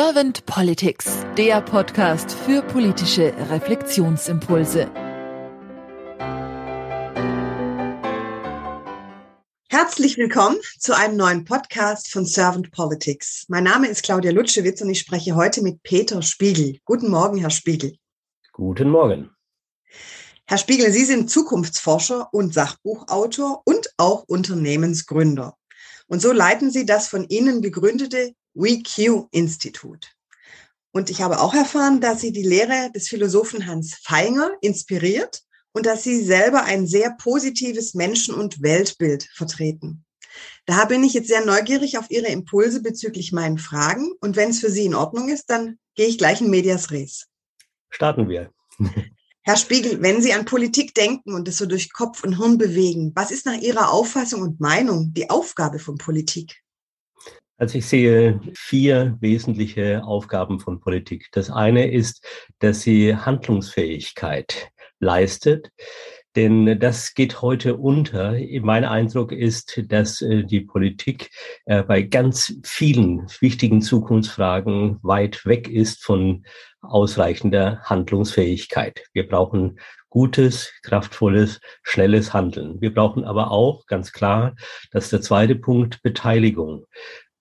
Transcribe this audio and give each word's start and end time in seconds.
Servant 0.00 0.46
Politics, 0.46 1.26
der 1.36 1.60
Podcast 1.60 2.30
für 2.30 2.62
politische 2.62 3.34
Reflexionsimpulse. 3.50 4.88
Herzlich 9.68 10.16
willkommen 10.16 10.58
zu 10.78 10.96
einem 10.96 11.16
neuen 11.16 11.44
Podcast 11.44 12.12
von 12.12 12.24
Servant 12.26 12.70
Politics. 12.70 13.46
Mein 13.48 13.64
Name 13.64 13.88
ist 13.88 14.04
Claudia 14.04 14.30
Lutschewitz 14.30 14.80
und 14.82 14.90
ich 14.90 15.00
spreche 15.00 15.34
heute 15.34 15.62
mit 15.62 15.82
Peter 15.82 16.22
Spiegel. 16.22 16.78
Guten 16.84 17.10
Morgen, 17.10 17.38
Herr 17.38 17.50
Spiegel. 17.50 17.96
Guten 18.52 18.90
Morgen. 18.90 19.30
Herr 20.46 20.58
Spiegel, 20.58 20.92
Sie 20.92 21.06
sind 21.06 21.28
Zukunftsforscher 21.28 22.28
und 22.30 22.54
Sachbuchautor 22.54 23.62
und 23.64 23.92
auch 23.96 24.22
Unternehmensgründer. 24.28 25.56
Und 26.06 26.22
so 26.22 26.30
leiten 26.30 26.70
Sie 26.70 26.86
das 26.86 27.08
von 27.08 27.26
Ihnen 27.28 27.62
gegründete 27.62 28.32
WeQ-Institut. 28.58 30.12
Und 30.90 31.10
ich 31.10 31.22
habe 31.22 31.40
auch 31.40 31.54
erfahren, 31.54 32.00
dass 32.00 32.20
Sie 32.20 32.32
die 32.32 32.42
Lehre 32.42 32.90
des 32.92 33.08
Philosophen 33.08 33.66
Hans 33.66 33.94
Feinger 34.02 34.52
inspiriert 34.60 35.42
und 35.72 35.86
dass 35.86 36.02
Sie 36.02 36.22
selber 36.22 36.64
ein 36.64 36.86
sehr 36.86 37.10
positives 37.12 37.94
Menschen- 37.94 38.34
und 38.34 38.62
Weltbild 38.62 39.28
vertreten. 39.34 40.04
Da 40.66 40.84
bin 40.84 41.04
ich 41.04 41.14
jetzt 41.14 41.28
sehr 41.28 41.44
neugierig 41.44 41.98
auf 41.98 42.10
Ihre 42.10 42.26
Impulse 42.26 42.82
bezüglich 42.82 43.32
meinen 43.32 43.58
Fragen. 43.58 44.10
Und 44.20 44.36
wenn 44.36 44.50
es 44.50 44.60
für 44.60 44.70
Sie 44.70 44.86
in 44.86 44.94
Ordnung 44.94 45.28
ist, 45.28 45.46
dann 45.46 45.78
gehe 45.94 46.06
ich 46.06 46.18
gleich 46.18 46.40
in 46.40 46.50
Medias 46.50 46.90
Res. 46.90 47.26
Starten 47.90 48.28
wir. 48.28 48.50
Herr 49.42 49.56
Spiegel, 49.56 50.02
wenn 50.02 50.20
Sie 50.20 50.34
an 50.34 50.44
Politik 50.44 50.94
denken 50.94 51.32
und 51.32 51.48
es 51.48 51.56
so 51.56 51.64
durch 51.64 51.92
Kopf 51.92 52.22
und 52.22 52.36
Hirn 52.36 52.58
bewegen, 52.58 53.12
was 53.14 53.30
ist 53.30 53.46
nach 53.46 53.56
Ihrer 53.56 53.90
Auffassung 53.92 54.42
und 54.42 54.60
Meinung 54.60 55.14
die 55.14 55.30
Aufgabe 55.30 55.78
von 55.78 55.96
Politik? 55.96 56.62
Also 57.58 57.78
ich 57.78 57.86
sehe 57.86 58.40
vier 58.54 59.16
wesentliche 59.20 60.04
Aufgaben 60.04 60.60
von 60.60 60.78
Politik. 60.78 61.26
Das 61.32 61.50
eine 61.50 61.90
ist, 61.90 62.24
dass 62.60 62.82
sie 62.82 63.16
Handlungsfähigkeit 63.16 64.70
leistet. 65.00 65.72
Denn 66.36 66.78
das 66.78 67.14
geht 67.14 67.42
heute 67.42 67.76
unter. 67.76 68.36
Mein 68.60 68.84
Eindruck 68.84 69.32
ist, 69.32 69.82
dass 69.88 70.22
äh, 70.22 70.44
die 70.44 70.60
Politik 70.60 71.30
äh, 71.64 71.82
bei 71.82 72.02
ganz 72.02 72.54
vielen 72.62 73.26
wichtigen 73.40 73.82
Zukunftsfragen 73.82 75.00
weit 75.02 75.44
weg 75.44 75.68
ist 75.68 76.04
von 76.04 76.44
ausreichender 76.80 77.80
Handlungsfähigkeit. 77.82 79.02
Wir 79.12 79.26
brauchen 79.26 79.80
gutes, 80.10 80.72
kraftvolles, 80.84 81.60
schnelles 81.82 82.32
Handeln. 82.32 82.80
Wir 82.80 82.94
brauchen 82.94 83.24
aber 83.24 83.50
auch 83.50 83.86
ganz 83.86 84.12
klar, 84.12 84.54
dass 84.92 85.10
der 85.10 85.22
zweite 85.22 85.56
Punkt 85.56 86.02
Beteiligung 86.02 86.86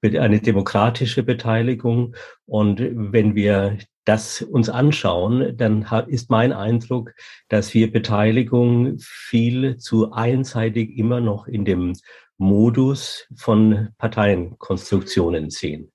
eine 0.04 0.40
demokratische 0.40 1.24
Beteiligung. 1.24 2.16
Und 2.46 2.80
wenn 2.80 3.36
wir 3.36 3.78
das 4.06 4.42
uns 4.42 4.70
anschauen, 4.70 5.58
dann 5.58 5.86
ist 6.08 6.30
mein 6.30 6.54
Eindruck, 6.54 7.14
dass 7.50 7.74
wir 7.74 7.92
Beteiligung 7.92 8.98
viel 9.00 9.78
zu 9.78 10.12
einseitig 10.14 10.98
immer 10.98 11.20
noch 11.20 11.48
in 11.48 11.66
dem 11.66 11.94
Modus 12.38 13.28
von 13.36 13.90
Parteienkonstruktionen 13.98 15.50
sehen. 15.50 15.92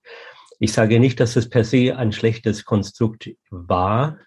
Ich 0.58 0.72
sage 0.72 1.00
nicht, 1.00 1.18
dass 1.20 1.36
es 1.36 1.48
per 1.48 1.64
se 1.64 1.96
ein 1.96 2.12
schlechtes 2.12 2.64
Konstrukt 2.64 3.30
war, 3.50 4.18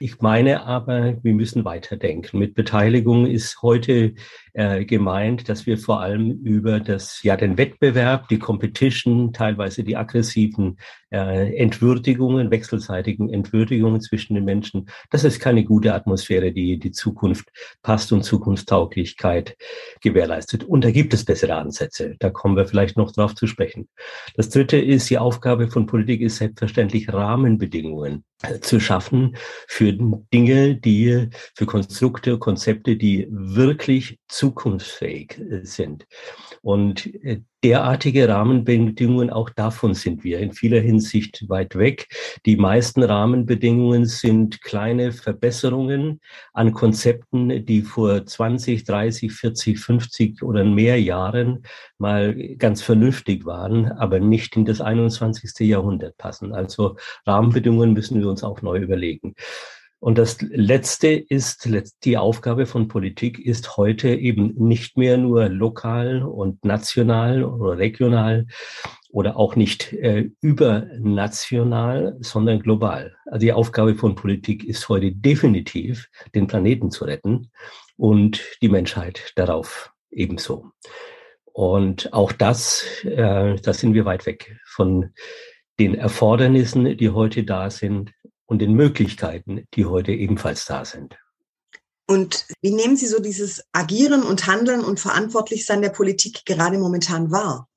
ich 0.00 0.20
meine 0.20 0.64
aber, 0.64 1.22
wir 1.22 1.34
müssen 1.34 1.64
weiterdenken. 1.64 2.38
Mit 2.38 2.54
Beteiligung 2.54 3.26
ist 3.26 3.60
heute 3.62 4.14
äh, 4.58 4.84
gemeint, 4.84 5.48
dass 5.48 5.66
wir 5.66 5.78
vor 5.78 6.00
allem 6.00 6.32
über 6.42 6.80
das, 6.80 7.22
ja, 7.22 7.36
den 7.36 7.56
Wettbewerb, 7.56 8.26
die 8.26 8.40
Competition, 8.40 9.32
teilweise 9.32 9.84
die 9.84 9.96
aggressiven 9.96 10.78
äh, 11.10 11.56
Entwürdigungen, 11.56 12.50
wechselseitigen 12.50 13.32
Entwürdigungen 13.32 14.00
zwischen 14.00 14.34
den 14.34 14.44
Menschen, 14.44 14.88
das 15.10 15.22
ist 15.22 15.38
keine 15.38 15.62
gute 15.62 15.94
Atmosphäre, 15.94 16.50
die 16.50 16.76
die 16.76 16.90
Zukunft 16.90 17.50
passt 17.82 18.12
und 18.12 18.24
Zukunftstauglichkeit 18.24 19.56
gewährleistet. 20.00 20.64
Und 20.64 20.84
da 20.84 20.90
gibt 20.90 21.14
es 21.14 21.24
bessere 21.24 21.54
Ansätze. 21.54 22.16
Da 22.18 22.30
kommen 22.30 22.56
wir 22.56 22.66
vielleicht 22.66 22.96
noch 22.96 23.12
drauf 23.12 23.36
zu 23.36 23.46
sprechen. 23.46 23.88
Das 24.34 24.50
dritte 24.50 24.76
ist, 24.76 25.08
die 25.08 25.18
Aufgabe 25.18 25.68
von 25.68 25.86
Politik 25.86 26.20
ist 26.20 26.38
selbstverständlich 26.38 27.12
Rahmenbedingungen 27.12 28.24
äh, 28.42 28.60
zu 28.60 28.80
schaffen 28.80 29.36
für 29.66 29.92
Dinge, 29.92 30.76
die, 30.76 31.28
für 31.54 31.66
Konstrukte, 31.66 32.38
Konzepte, 32.38 32.96
die 32.96 33.26
wirklich 33.30 34.18
zukunftsfähig 34.48 35.38
äh, 35.38 35.64
sind. 35.64 36.06
Und 36.62 37.06
äh, 37.24 37.40
derartige 37.62 38.28
Rahmenbedingungen, 38.28 39.30
auch 39.30 39.50
davon 39.50 39.94
sind 39.94 40.24
wir 40.24 40.38
in 40.38 40.52
vieler 40.52 40.80
Hinsicht 40.80 41.48
weit 41.48 41.76
weg. 41.76 42.08
Die 42.46 42.56
meisten 42.56 43.02
Rahmenbedingungen 43.02 44.06
sind 44.06 44.62
kleine 44.62 45.12
Verbesserungen 45.12 46.20
an 46.52 46.72
Konzepten, 46.72 47.64
die 47.66 47.82
vor 47.82 48.24
20, 48.24 48.84
30, 48.84 49.32
40, 49.32 49.78
50 49.78 50.42
oder 50.42 50.64
mehr 50.64 51.00
Jahren 51.00 51.64
mal 51.98 52.34
ganz 52.56 52.80
vernünftig 52.82 53.44
waren, 53.44 53.90
aber 53.92 54.20
nicht 54.20 54.56
in 54.56 54.64
das 54.64 54.80
21. 54.80 55.66
Jahrhundert 55.66 56.16
passen. 56.16 56.52
Also 56.54 56.96
Rahmenbedingungen 57.26 57.92
müssen 57.92 58.20
wir 58.20 58.28
uns 58.28 58.44
auch 58.44 58.62
neu 58.62 58.78
überlegen. 58.78 59.34
Und 60.00 60.16
das 60.16 60.40
Letzte 60.40 61.08
ist, 61.08 61.68
die 62.04 62.16
Aufgabe 62.16 62.66
von 62.66 62.86
Politik 62.86 63.38
ist 63.38 63.76
heute 63.76 64.14
eben 64.14 64.54
nicht 64.54 64.96
mehr 64.96 65.18
nur 65.18 65.48
lokal 65.48 66.22
und 66.22 66.64
national 66.64 67.42
oder 67.42 67.78
regional 67.78 68.46
oder 69.10 69.36
auch 69.36 69.56
nicht 69.56 69.92
äh, 69.92 70.30
übernational, 70.40 72.16
sondern 72.20 72.60
global. 72.60 73.16
Also 73.26 73.40
die 73.40 73.52
Aufgabe 73.52 73.96
von 73.96 74.14
Politik 74.14 74.64
ist 74.64 74.88
heute 74.88 75.12
definitiv, 75.12 76.08
den 76.34 76.46
Planeten 76.46 76.90
zu 76.90 77.04
retten 77.04 77.50
und 77.96 78.40
die 78.62 78.68
Menschheit 78.68 79.32
darauf 79.34 79.92
ebenso. 80.10 80.70
Und 81.44 82.12
auch 82.12 82.30
das, 82.30 82.84
äh, 83.04 83.56
da 83.56 83.72
sind 83.72 83.94
wir 83.94 84.04
weit 84.04 84.26
weg 84.26 84.56
von 84.64 85.12
den 85.80 85.94
Erfordernissen, 85.94 86.96
die 86.96 87.10
heute 87.10 87.44
da 87.44 87.70
sind, 87.70 88.12
und 88.48 88.60
den 88.60 88.74
Möglichkeiten, 88.74 89.64
die 89.74 89.84
heute 89.84 90.12
ebenfalls 90.12 90.64
da 90.64 90.84
sind. 90.84 91.16
Und 92.08 92.46
wie 92.62 92.74
nehmen 92.74 92.96
Sie 92.96 93.06
so 93.06 93.20
dieses 93.20 93.62
Agieren 93.72 94.22
und 94.22 94.46
Handeln 94.46 94.80
und 94.80 94.98
Verantwortlichsein 94.98 95.82
der 95.82 95.90
Politik 95.90 96.46
gerade 96.46 96.78
momentan 96.78 97.30
wahr? 97.30 97.68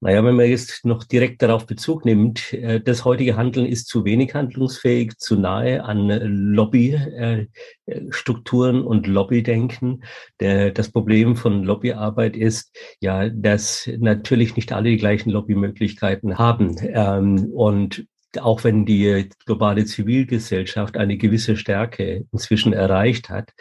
Naja, 0.00 0.22
wenn 0.22 0.36
man 0.36 0.50
jetzt 0.50 0.84
noch 0.84 1.04
direkt 1.04 1.40
darauf 1.40 1.64
Bezug 1.64 2.04
nimmt, 2.04 2.52
äh, 2.52 2.82
das 2.82 3.06
heutige 3.06 3.36
Handeln 3.36 3.64
ist 3.64 3.88
zu 3.88 4.04
wenig 4.04 4.34
handlungsfähig, 4.34 5.16
zu 5.16 5.36
nahe 5.36 5.82
an 5.82 6.08
Lobbystrukturen 6.08 8.82
und 8.82 9.06
Lobbydenken. 9.06 10.04
Das 10.36 10.90
Problem 10.90 11.36
von 11.36 11.64
Lobbyarbeit 11.64 12.36
ist 12.36 12.76
ja, 13.00 13.30
dass 13.30 13.88
natürlich 13.96 14.56
nicht 14.56 14.72
alle 14.72 14.90
die 14.90 14.98
gleichen 14.98 15.30
Lobbymöglichkeiten 15.30 16.36
haben. 16.36 16.76
Ähm, 16.82 17.50
und 17.54 18.06
auch 18.40 18.64
wenn 18.64 18.84
die 18.86 19.28
globale 19.46 19.84
Zivilgesellschaft 19.84 20.96
eine 20.96 21.16
gewisse 21.16 21.56
Stärke 21.56 22.26
inzwischen 22.32 22.72
erreicht 22.72 23.28
hat, 23.28 23.52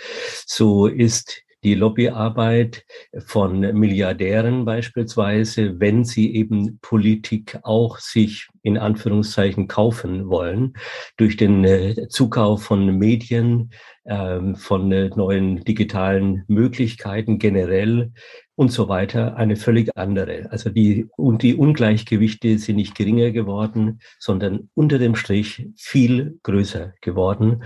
so 0.45 0.87
ist 0.87 1.43
die 1.63 1.75
Lobbyarbeit 1.75 2.85
von 3.25 3.59
Milliardären 3.59 4.65
beispielsweise, 4.65 5.79
wenn 5.79 6.03
sie 6.03 6.35
eben 6.35 6.79
Politik 6.81 7.59
auch 7.63 7.99
sich 7.99 8.49
in 8.63 8.77
Anführungszeichen 8.77 9.67
kaufen 9.67 10.27
wollen, 10.29 10.73
durch 11.17 11.37
den 11.37 11.63
äh, 11.63 12.07
Zukauf 12.09 12.63
von 12.63 12.97
Medien, 12.97 13.71
ähm, 14.05 14.55
von 14.55 14.91
äh, 14.91 15.09
neuen 15.15 15.63
digitalen 15.63 16.43
Möglichkeiten 16.47 17.39
generell 17.39 18.11
und 18.55 18.71
so 18.71 18.87
weiter 18.87 19.35
eine 19.35 19.55
völlig 19.55 19.95
andere. 19.97 20.51
Also 20.51 20.69
die, 20.69 21.07
und 21.17 21.41
die 21.41 21.55
Ungleichgewichte 21.55 22.57
sind 22.59 22.75
nicht 22.75 22.95
geringer 22.95 23.31
geworden, 23.31 23.99
sondern 24.19 24.69
unter 24.75 24.99
dem 24.99 25.15
Strich 25.15 25.67
viel 25.75 26.39
größer 26.43 26.93
geworden. 27.01 27.63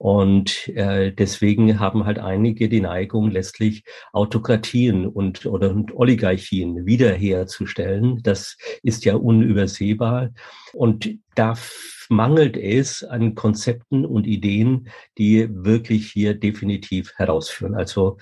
Und 0.00 0.68
äh, 0.68 1.12
deswegen 1.12 1.78
haben 1.78 2.06
halt 2.06 2.18
einige 2.18 2.70
die 2.70 2.80
Neigung, 2.80 3.30
letztlich 3.30 3.84
Autokratien 4.14 5.06
und 5.06 5.44
oder 5.44 5.72
und 5.72 5.94
Oligarchien 5.94 6.86
wiederherzustellen. 6.86 8.22
Das 8.22 8.56
ist 8.82 9.04
ja 9.04 9.16
unübersehbar. 9.16 10.30
Und 10.72 11.18
da 11.34 11.54
mangelt 12.08 12.56
es 12.56 13.04
an 13.04 13.34
Konzepten 13.34 14.06
und 14.06 14.26
Ideen, 14.26 14.88
die 15.18 15.46
wirklich 15.50 16.10
hier 16.10 16.32
definitiv 16.32 17.12
herausführen. 17.16 17.74
Also 17.74 18.16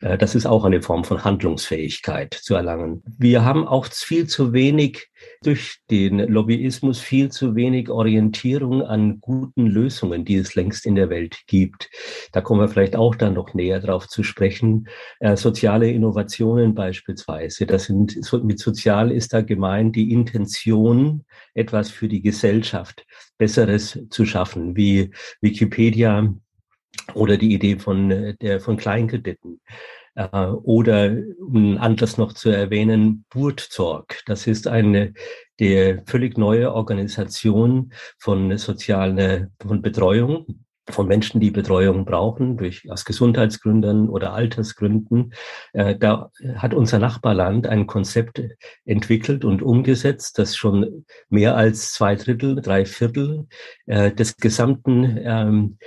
äh, 0.00 0.16
das 0.16 0.34
ist 0.34 0.46
auch 0.46 0.64
eine 0.64 0.80
Form 0.80 1.04
von 1.04 1.22
Handlungsfähigkeit 1.22 2.32
zu 2.32 2.54
erlangen. 2.54 3.02
Wir 3.18 3.44
haben 3.44 3.68
auch 3.68 3.84
viel 3.92 4.26
zu 4.26 4.54
wenig 4.54 5.09
durch 5.42 5.78
den 5.90 6.18
Lobbyismus 6.18 7.00
viel 7.00 7.30
zu 7.30 7.54
wenig 7.54 7.88
Orientierung 7.90 8.82
an 8.82 9.20
guten 9.20 9.66
Lösungen, 9.66 10.24
die 10.24 10.36
es 10.36 10.54
längst 10.54 10.86
in 10.86 10.94
der 10.94 11.10
Welt 11.10 11.40
gibt. 11.46 11.88
Da 12.32 12.40
kommen 12.40 12.60
wir 12.60 12.68
vielleicht 12.68 12.96
auch 12.96 13.14
dann 13.14 13.34
noch 13.34 13.54
näher 13.54 13.80
drauf 13.80 14.08
zu 14.08 14.22
sprechen. 14.22 14.88
Äh, 15.18 15.36
soziale 15.36 15.90
Innovationen 15.90 16.74
beispielsweise. 16.74 17.66
Das 17.66 17.84
sind, 17.84 18.18
mit 18.44 18.58
sozial 18.58 19.10
ist 19.10 19.32
da 19.32 19.40
gemeint 19.42 19.96
die 19.96 20.12
Intention, 20.12 21.24
etwas 21.54 21.90
für 21.90 22.08
die 22.08 22.22
Gesellschaft 22.22 23.06
Besseres 23.38 23.98
zu 24.10 24.26
schaffen, 24.26 24.76
wie 24.76 25.10
Wikipedia 25.40 26.34
oder 27.14 27.36
die 27.36 27.54
Idee 27.54 27.78
von, 27.78 28.10
äh, 28.10 28.34
der, 28.36 28.60
von 28.60 28.76
Kleinkrediten. 28.76 29.60
Äh, 30.14 30.46
oder 30.46 31.16
um 31.40 31.78
anders 31.78 32.18
noch 32.18 32.32
zu 32.32 32.50
erwähnen, 32.50 33.24
Burtzorg. 33.30 34.22
Das 34.26 34.46
ist 34.46 34.66
eine 34.66 35.14
der 35.58 36.02
völlig 36.06 36.38
neue 36.38 36.72
Organisation 36.72 37.92
von 38.18 38.56
sozialer 38.56 39.48
von 39.60 39.82
Betreuung 39.82 40.64
von 40.88 41.06
Menschen, 41.06 41.40
die 41.40 41.50
Betreuung 41.50 42.04
brauchen, 42.04 42.56
durch 42.56 42.90
aus 42.90 43.04
Gesundheitsgründen 43.04 44.08
oder 44.08 44.32
Altersgründen. 44.32 45.32
Äh, 45.72 45.96
da 45.96 46.30
hat 46.56 46.74
unser 46.74 46.98
Nachbarland 46.98 47.66
ein 47.66 47.86
Konzept 47.86 48.42
entwickelt 48.84 49.44
und 49.44 49.62
umgesetzt, 49.62 50.38
das 50.38 50.56
schon 50.56 51.04
mehr 51.28 51.56
als 51.56 51.92
zwei 51.92 52.16
Drittel, 52.16 52.60
drei 52.60 52.84
Viertel 52.84 53.46
äh, 53.86 54.10
des 54.10 54.36
gesamten 54.36 55.18
ähm, 55.22 55.78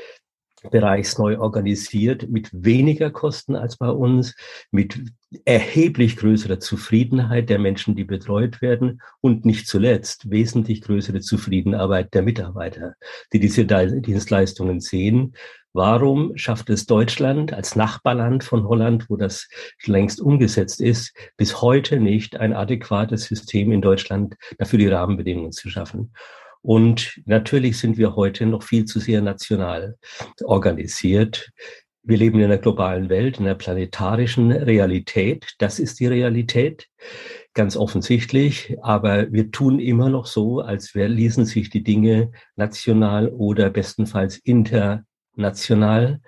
Bereichs 0.71 1.17
neu 1.17 1.39
organisiert, 1.39 2.29
mit 2.29 2.49
weniger 2.53 3.11
Kosten 3.11 3.55
als 3.55 3.77
bei 3.77 3.89
uns, 3.89 4.35
mit 4.71 4.99
erheblich 5.45 6.17
größerer 6.17 6.59
Zufriedenheit 6.59 7.49
der 7.49 7.59
Menschen, 7.59 7.95
die 7.95 8.03
betreut 8.03 8.61
werden 8.61 9.01
und 9.21 9.45
nicht 9.45 9.67
zuletzt 9.67 10.29
wesentlich 10.29 10.81
größere 10.81 11.21
Zufriedenarbeit 11.21 12.13
der 12.13 12.21
Mitarbeiter, 12.21 12.93
die 13.33 13.39
diese 13.39 13.65
Dienstleistungen 13.65 14.79
sehen. 14.79 15.35
Warum 15.75 16.37
schafft 16.37 16.69
es 16.69 16.85
Deutschland 16.85 17.51
als 17.51 17.75
Nachbarland 17.75 18.43
von 18.43 18.67
Holland, 18.67 19.09
wo 19.09 19.17
das 19.17 19.49
längst 19.85 20.21
umgesetzt 20.21 20.79
ist, 20.79 21.15
bis 21.35 21.63
heute 21.63 21.99
nicht 21.99 22.37
ein 22.37 22.53
adäquates 22.53 23.23
System 23.23 23.71
in 23.71 23.81
Deutschland 23.81 24.35
dafür 24.59 24.77
die 24.77 24.87
Rahmenbedingungen 24.87 25.51
zu 25.51 25.69
schaffen? 25.69 26.13
Und 26.63 27.21
natürlich 27.25 27.77
sind 27.77 27.97
wir 27.97 28.15
heute 28.15 28.45
noch 28.45 28.63
viel 28.63 28.85
zu 28.85 28.99
sehr 28.99 29.21
national 29.21 29.97
organisiert. 30.43 31.51
Wir 32.03 32.17
leben 32.17 32.39
in 32.39 32.45
einer 32.45 32.57
globalen 32.57 33.09
Welt, 33.09 33.37
in 33.39 33.45
einer 33.45 33.55
planetarischen 33.55 34.51
Realität. 34.51 35.53
Das 35.59 35.77
ist 35.77 35.99
die 35.99 36.07
Realität, 36.07 36.87
ganz 37.53 37.77
offensichtlich. 37.77 38.77
Aber 38.81 39.31
wir 39.31 39.51
tun 39.51 39.79
immer 39.79 40.09
noch 40.09 40.25
so, 40.25 40.61
als 40.61 40.95
wär, 40.95 41.09
ließen 41.09 41.45
sich 41.45 41.69
die 41.69 41.83
Dinge 41.83 42.31
national 42.55 43.29
oder 43.29 43.69
bestenfalls 43.69 44.37
international 44.37 46.21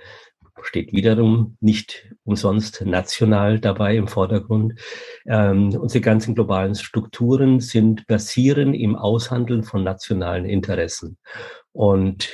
steht 0.65 0.93
wiederum 0.93 1.57
nicht 1.59 2.14
umsonst 2.25 2.83
national 2.85 3.59
dabei 3.59 3.95
im 3.95 4.07
Vordergrund. 4.07 4.73
Ähm, 5.25 5.75
unsere 5.79 6.01
ganzen 6.01 6.35
globalen 6.35 6.75
Strukturen 6.75 7.59
sind 7.59 8.05
basieren 8.07 8.73
im 8.73 8.95
Aushandeln 8.95 9.63
von 9.63 9.83
nationalen 9.83 10.45
Interessen. 10.45 11.17
Und 11.71 12.29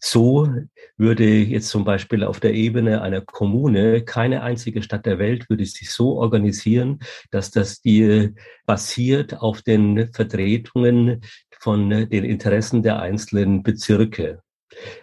so 0.00 0.48
würde 0.96 1.24
jetzt 1.24 1.68
zum 1.68 1.84
Beispiel 1.84 2.24
auf 2.24 2.40
der 2.40 2.54
Ebene 2.54 3.02
einer 3.02 3.20
Kommune 3.20 4.02
keine 4.02 4.42
einzige 4.42 4.82
Stadt 4.82 5.04
der 5.04 5.18
Welt 5.18 5.50
würde 5.50 5.66
sich 5.66 5.90
so 5.90 6.16
organisieren, 6.16 7.00
dass 7.30 7.50
das 7.50 7.82
die 7.82 8.32
basiert 8.64 9.38
auf 9.38 9.60
den 9.60 10.10
Vertretungen 10.14 11.20
von 11.60 11.90
den 11.90 12.24
Interessen 12.24 12.82
der 12.82 12.98
einzelnen 13.00 13.62
Bezirke 13.62 14.40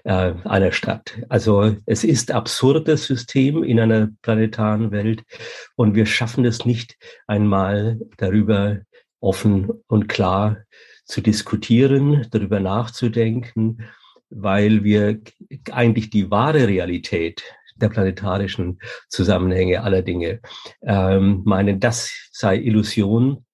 äh, 0.04 0.34
einer 0.44 0.72
Stadt. 0.72 1.18
Also 1.30 1.76
es 1.86 2.04
ist 2.04 2.32
absurdes 2.32 3.06
System 3.06 3.64
in 3.64 3.80
einer 3.80 4.10
planetaren 4.22 4.92
Welt 4.92 5.24
und 5.76 5.96
wir 5.96 6.06
schaffen 6.06 6.46
es 6.46 6.66
nicht 6.66 6.98
einmal 7.28 8.00
darüber 8.18 8.80
offen 9.20 9.72
und 9.88 10.08
klar 10.08 10.58
zu 11.06 11.22
diskutieren, 11.22 12.28
darüber 12.32 12.60
nachzudenken, 12.60 13.90
weil 14.30 14.84
wir 14.84 15.20
eigentlich 15.72 16.10
die 16.10 16.32
wahre 16.32 16.68
Realität 16.68 17.44
der 17.76 17.90
planetarischen 17.90 18.80
Zusammenhänge 19.10 19.84
aller 19.84 20.02
Dinge 20.02 20.40
ähm, 20.82 21.42
meinen, 21.46 21.80
das 21.80 22.30
sei 22.32 22.58
Illusion 22.58 23.46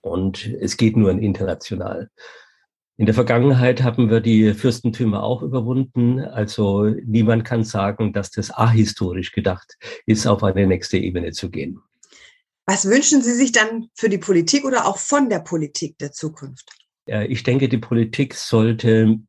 und 0.00 0.46
es 0.46 0.76
geht 0.76 0.96
nur 0.96 1.10
international. 1.10 2.10
In 2.98 3.04
der 3.04 3.14
Vergangenheit 3.14 3.82
haben 3.82 4.08
wir 4.08 4.20
die 4.20 4.54
Fürstentümer 4.54 5.22
auch 5.22 5.42
überwunden. 5.42 6.20
Also 6.20 6.86
niemand 6.86 7.44
kann 7.44 7.62
sagen, 7.62 8.14
dass 8.14 8.30
das 8.30 8.50
ahistorisch 8.50 9.32
gedacht 9.32 9.76
ist, 10.06 10.26
auf 10.26 10.42
eine 10.42 10.66
nächste 10.66 10.96
Ebene 10.96 11.32
zu 11.32 11.50
gehen. 11.50 11.80
Was 12.64 12.88
wünschen 12.88 13.22
Sie 13.22 13.32
sich 13.32 13.52
dann 13.52 13.88
für 13.94 14.08
die 14.08 14.18
Politik 14.18 14.64
oder 14.64 14.86
auch 14.86 14.96
von 14.96 15.28
der 15.28 15.40
Politik 15.40 15.98
der 15.98 16.12
Zukunft? 16.12 16.68
Ich 17.06 17.44
denke, 17.44 17.68
die 17.68 17.78
Politik 17.78 18.34
sollte 18.34 19.20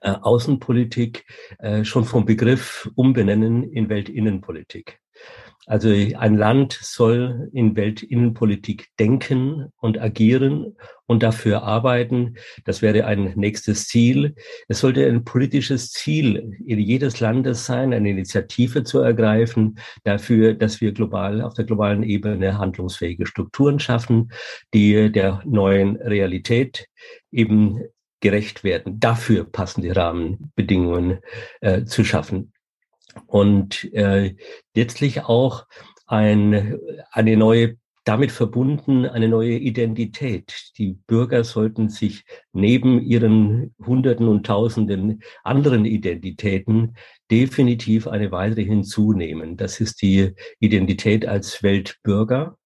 äh, 0.00 0.10
Außenpolitik 0.10 1.24
äh, 1.58 1.84
schon 1.84 2.04
vom 2.04 2.24
Begriff 2.26 2.90
umbenennen 2.94 3.64
in 3.64 3.88
Weltinnenpolitik. 3.88 4.99
Also 5.70 5.88
ein 5.88 6.36
Land 6.36 6.76
soll 6.82 7.48
in 7.52 7.76
Weltinnenpolitik 7.76 8.88
denken 8.98 9.68
und 9.76 10.00
agieren 10.00 10.76
und 11.06 11.22
dafür 11.22 11.62
arbeiten. 11.62 12.34
Das 12.64 12.82
wäre 12.82 13.06
ein 13.06 13.34
nächstes 13.36 13.86
Ziel. 13.86 14.34
Es 14.66 14.80
sollte 14.80 15.06
ein 15.06 15.22
politisches 15.22 15.92
Ziel 15.92 16.58
in 16.66 16.80
jedes 16.80 17.20
Landes 17.20 17.66
sein, 17.66 17.94
eine 17.94 18.10
Initiative 18.10 18.82
zu 18.82 18.98
ergreifen 18.98 19.78
dafür, 20.02 20.54
dass 20.54 20.80
wir 20.80 20.90
global 20.90 21.40
auf 21.40 21.54
der 21.54 21.66
globalen 21.66 22.02
Ebene 22.02 22.58
handlungsfähige 22.58 23.26
Strukturen 23.26 23.78
schaffen, 23.78 24.32
die 24.74 25.12
der 25.12 25.40
neuen 25.44 25.94
Realität 25.98 26.88
eben 27.30 27.78
gerecht 28.18 28.64
werden. 28.64 28.98
Dafür 28.98 29.44
passen 29.44 29.82
die 29.82 29.90
Rahmenbedingungen 29.90 31.20
äh, 31.60 31.84
zu 31.84 32.02
schaffen 32.02 32.52
und 33.26 33.92
äh, 33.92 34.36
letztlich 34.74 35.22
auch 35.22 35.66
ein, 36.06 36.78
eine 37.12 37.36
neue 37.36 37.76
damit 38.04 38.32
verbunden 38.32 39.06
eine 39.06 39.28
neue 39.28 39.58
Identität. 39.58 40.72
Die 40.78 40.94
Bürger 41.06 41.44
sollten 41.44 41.88
sich 41.88 42.24
neben 42.52 43.00
ihren 43.02 43.74
Hunderten 43.84 44.26
und 44.26 44.46
Tausenden 44.46 45.22
anderen 45.44 45.84
Identitäten 45.84 46.96
definitiv 47.30 48.08
eine 48.08 48.32
weitere 48.32 48.64
hinzunehmen. 48.64 49.56
Das 49.56 49.80
ist 49.80 50.02
die 50.02 50.34
Identität 50.60 51.26
als 51.26 51.62
Weltbürger 51.62 52.56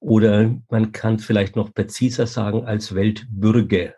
oder 0.00 0.54
man 0.68 0.92
kann 0.92 1.18
vielleicht 1.18 1.56
noch 1.56 1.72
präziser 1.72 2.26
sagen 2.26 2.66
als 2.66 2.94
Weltbürger. 2.94 3.94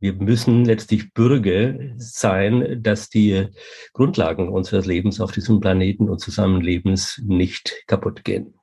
Wir 0.00 0.14
müssen 0.14 0.64
letztlich 0.64 1.12
Bürger 1.12 1.74
sein, 1.96 2.82
dass 2.82 3.10
die 3.10 3.48
Grundlagen 3.92 4.48
unseres 4.48 4.86
Lebens 4.86 5.20
auf 5.20 5.30
diesem 5.30 5.60
Planeten 5.60 6.08
und 6.08 6.20
Zusammenlebens 6.20 7.20
nicht 7.26 7.84
kaputt 7.86 8.24
gehen. 8.24 8.54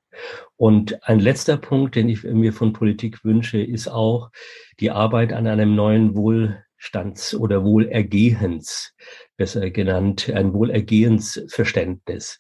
Und 0.56 1.04
ein 1.08 1.20
letzter 1.20 1.58
Punkt, 1.58 1.96
den 1.96 2.10
ich 2.10 2.24
mir 2.24 2.54
von 2.54 2.74
Politik 2.74 3.24
wünsche, 3.24 3.62
ist 3.62 3.88
auch 3.88 4.32
die 4.80 4.90
Arbeit 4.90 5.32
an 5.32 5.46
einem 5.46 5.76
neuen 5.76 6.16
Wohlstands- 6.16 7.36
oder 7.36 7.64
Wohlergehens, 7.64 8.96
besser 9.38 9.70
genannt, 9.70 10.32
ein 10.34 10.54
Wohlergehensverständnis 10.54 12.40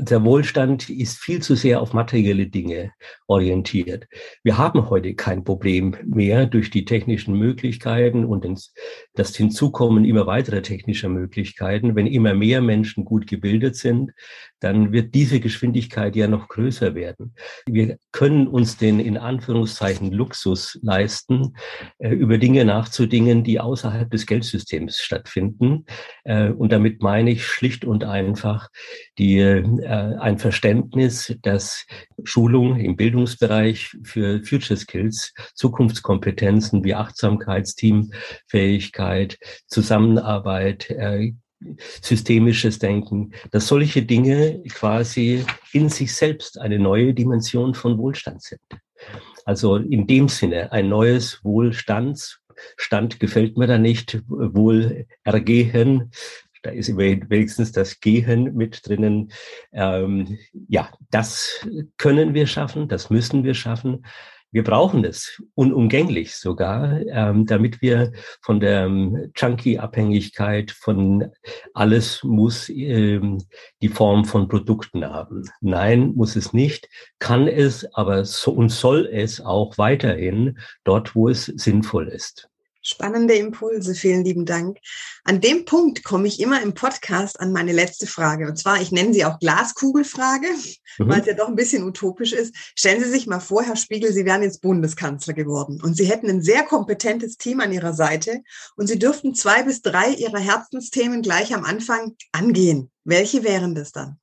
der 0.00 0.22
Wohlstand 0.22 0.88
ist 0.88 1.18
viel 1.18 1.42
zu 1.42 1.56
sehr 1.56 1.82
auf 1.82 1.92
materielle 1.92 2.46
Dinge 2.46 2.92
orientiert. 3.26 4.06
Wir 4.44 4.56
haben 4.56 4.88
heute 4.90 5.14
kein 5.14 5.42
Problem 5.42 5.96
mehr 6.06 6.46
durch 6.46 6.70
die 6.70 6.84
technischen 6.84 7.34
Möglichkeiten 7.34 8.24
und 8.24 8.46
das 9.14 9.36
Hinzukommen 9.36 10.04
immer 10.04 10.26
weiterer 10.26 10.62
technischer 10.62 11.08
Möglichkeiten. 11.08 11.96
Wenn 11.96 12.06
immer 12.06 12.32
mehr 12.34 12.60
Menschen 12.60 13.04
gut 13.04 13.26
gebildet 13.26 13.74
sind, 13.74 14.12
dann 14.60 14.92
wird 14.92 15.14
diese 15.14 15.40
Geschwindigkeit 15.40 16.14
ja 16.14 16.28
noch 16.28 16.48
größer 16.48 16.94
werden. 16.94 17.34
Wir 17.66 17.98
können 18.12 18.46
uns 18.46 18.76
den 18.76 19.00
in 19.00 19.16
Anführungszeichen 19.16 20.12
Luxus 20.12 20.78
leisten, 20.82 21.54
äh, 21.98 22.10
über 22.10 22.38
Dinge 22.38 22.64
nachzudingen, 22.64 23.42
die 23.42 23.58
außerhalb 23.58 24.10
des 24.10 24.26
Geldsystems 24.26 24.98
stattfinden. 24.98 25.86
Äh, 26.24 26.50
und 26.50 26.72
damit 26.72 27.02
meine 27.02 27.30
ich 27.30 27.44
schlicht 27.44 27.84
und 27.84 28.04
einfach 28.04 28.68
die 29.18 29.38
äh, 29.38 29.87
ein 29.92 30.38
Verständnis, 30.38 31.34
dass 31.42 31.86
Schulung 32.24 32.76
im 32.76 32.96
Bildungsbereich 32.96 33.96
für 34.02 34.42
Future 34.44 34.76
Skills, 34.76 35.32
Zukunftskompetenzen 35.54 36.84
wie 36.84 36.94
Achtsamkeits, 36.94 37.74
Teamfähigkeit, 37.74 39.38
Zusammenarbeit, 39.66 40.90
äh, 40.90 41.32
systemisches 42.00 42.78
Denken, 42.78 43.32
dass 43.50 43.66
solche 43.66 44.02
Dinge 44.02 44.62
quasi 44.68 45.44
in 45.72 45.88
sich 45.88 46.14
selbst 46.14 46.60
eine 46.60 46.78
neue 46.78 47.14
Dimension 47.14 47.74
von 47.74 47.98
Wohlstand 47.98 48.42
sind. 48.42 48.60
Also 49.44 49.76
in 49.76 50.06
dem 50.06 50.28
Sinne 50.28 50.72
ein 50.72 50.88
neues 50.88 51.40
Wohlstandsstand 51.42 53.18
gefällt 53.18 53.56
mir 53.56 53.66
da 53.66 53.78
nicht, 53.78 54.22
Wohlergehen. 54.28 56.10
Da 56.62 56.70
ist 56.70 56.96
wenigstens 56.96 57.72
das 57.72 58.00
Gehen 58.00 58.54
mit 58.54 58.86
drinnen. 58.86 59.32
Ähm, 59.72 60.38
ja, 60.68 60.90
das 61.10 61.66
können 61.96 62.34
wir 62.34 62.46
schaffen, 62.46 62.88
das 62.88 63.10
müssen 63.10 63.44
wir 63.44 63.54
schaffen. 63.54 64.04
Wir 64.50 64.64
brauchen 64.64 65.04
es 65.04 65.42
unumgänglich 65.54 66.34
sogar, 66.34 67.02
ähm, 67.06 67.44
damit 67.44 67.82
wir 67.82 68.12
von 68.40 68.60
der 68.60 68.86
ähm, 68.86 69.30
Junkie-Abhängigkeit 69.36 70.70
von 70.70 71.32
alles 71.74 72.24
muss 72.24 72.70
ähm, 72.70 73.44
die 73.82 73.90
Form 73.90 74.24
von 74.24 74.48
Produkten 74.48 75.04
haben. 75.04 75.44
Nein, 75.60 76.14
muss 76.14 76.34
es 76.34 76.54
nicht, 76.54 76.88
kann 77.18 77.46
es, 77.46 77.92
aber 77.94 78.24
so 78.24 78.52
und 78.52 78.70
soll 78.70 79.06
es 79.12 79.42
auch 79.42 79.76
weiterhin 79.76 80.58
dort, 80.82 81.14
wo 81.14 81.28
es 81.28 81.44
sinnvoll 81.44 82.08
ist. 82.08 82.48
Spannende 82.88 83.34
Impulse, 83.34 83.94
vielen 83.94 84.24
lieben 84.24 84.46
Dank. 84.46 84.78
An 85.22 85.42
dem 85.42 85.66
Punkt 85.66 86.04
komme 86.04 86.26
ich 86.26 86.40
immer 86.40 86.62
im 86.62 86.72
Podcast 86.72 87.38
an 87.38 87.52
meine 87.52 87.72
letzte 87.72 88.06
Frage. 88.06 88.48
Und 88.48 88.56
zwar, 88.56 88.80
ich 88.80 88.92
nenne 88.92 89.12
sie 89.12 89.26
auch 89.26 89.38
Glaskugelfrage, 89.38 90.46
mhm. 90.96 91.08
weil 91.08 91.20
es 91.20 91.26
ja 91.26 91.34
doch 91.34 91.48
ein 91.48 91.54
bisschen 91.54 91.84
utopisch 91.84 92.32
ist. 92.32 92.56
Stellen 92.74 93.04
Sie 93.04 93.10
sich 93.10 93.26
mal 93.26 93.40
vor, 93.40 93.62
Herr 93.62 93.76
Spiegel, 93.76 94.10
Sie 94.14 94.24
wären 94.24 94.42
jetzt 94.42 94.62
Bundeskanzler 94.62 95.34
geworden 95.34 95.82
und 95.82 95.98
Sie 95.98 96.06
hätten 96.06 96.30
ein 96.30 96.40
sehr 96.40 96.62
kompetentes 96.62 97.36
Team 97.36 97.60
an 97.60 97.72
Ihrer 97.72 97.92
Seite 97.92 98.40
und 98.76 98.86
Sie 98.86 98.98
dürften 98.98 99.34
zwei 99.34 99.64
bis 99.64 99.82
drei 99.82 100.14
Ihrer 100.14 100.38
Herzensthemen 100.38 101.20
gleich 101.20 101.54
am 101.54 101.64
Anfang 101.64 102.16
angehen. 102.32 102.90
Welche 103.04 103.44
wären 103.44 103.74
das 103.74 103.92
dann? 103.92 104.18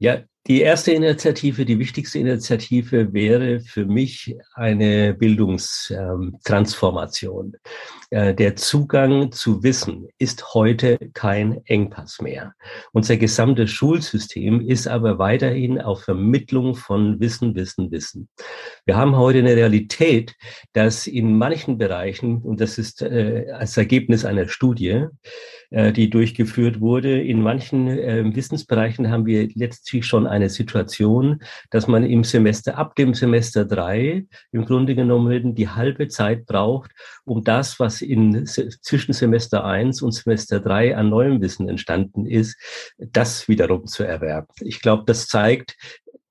Ja, 0.00 0.24
die 0.46 0.60
erste 0.60 0.92
Initiative, 0.92 1.64
die 1.64 1.78
wichtigste 1.78 2.18
Initiative 2.20 3.12
wäre 3.12 3.60
für 3.60 3.84
mich 3.84 4.36
eine 4.54 5.12
Bildungstransformation. 5.14 7.56
Äh, 8.10 8.34
der 8.34 8.54
Zugang 8.54 9.32
zu 9.32 9.64
Wissen 9.64 10.06
ist 10.18 10.54
heute 10.54 10.98
kein 11.14 11.64
Engpass 11.64 12.20
mehr. 12.20 12.54
Unser 12.92 13.16
gesamtes 13.16 13.72
Schulsystem 13.72 14.60
ist 14.60 14.86
aber 14.86 15.18
weiterhin 15.18 15.80
auf 15.80 16.02
Vermittlung 16.02 16.76
von 16.76 17.18
Wissen, 17.18 17.56
Wissen, 17.56 17.90
Wissen. 17.90 18.28
Wir 18.84 18.96
haben 18.96 19.16
heute 19.16 19.40
eine 19.40 19.56
Realität, 19.56 20.36
dass 20.72 21.08
in 21.08 21.36
manchen 21.36 21.78
Bereichen, 21.78 22.42
und 22.42 22.60
das 22.60 22.78
ist 22.78 23.02
äh, 23.02 23.46
als 23.52 23.76
Ergebnis 23.76 24.24
einer 24.24 24.46
Studie, 24.46 25.06
äh, 25.70 25.92
die 25.92 26.08
durchgeführt 26.08 26.80
wurde. 26.80 27.20
In 27.20 27.42
manchen 27.42 27.88
Wissensbereichen 28.36 29.10
haben 29.10 29.26
wir 29.26 29.48
letztlich 29.54 30.06
schon 30.06 30.28
eine 30.36 30.50
Situation, 30.50 31.42
dass 31.70 31.86
man 31.86 32.04
im 32.04 32.22
Semester, 32.22 32.78
ab 32.78 32.94
dem 32.94 33.14
Semester 33.14 33.64
drei 33.64 34.26
im 34.52 34.64
Grunde 34.64 34.94
genommen 34.94 35.54
die 35.54 35.68
halbe 35.68 36.08
Zeit 36.08 36.46
braucht, 36.46 36.92
um 37.24 37.42
das, 37.42 37.80
was 37.80 38.02
in 38.02 38.46
zwischen 38.46 39.12
Semester 39.12 39.64
eins 39.64 40.02
und 40.02 40.12
Semester 40.12 40.60
drei 40.60 40.96
an 40.96 41.08
neuem 41.08 41.40
Wissen 41.40 41.68
entstanden 41.68 42.26
ist, 42.26 42.56
das 42.98 43.48
wiederum 43.48 43.86
zu 43.86 44.04
erwerben. 44.04 44.52
Ich 44.60 44.80
glaube, 44.80 45.04
das 45.06 45.26
zeigt, 45.26 45.76